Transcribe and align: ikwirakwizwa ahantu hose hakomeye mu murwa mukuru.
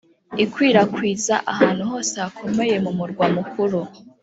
ikwirakwizwa 0.43 1.35
ahantu 1.51 1.83
hose 1.91 2.13
hakomeye 2.23 2.75
mu 2.83 2.91
murwa 2.97 3.25
mukuru. 3.35 3.79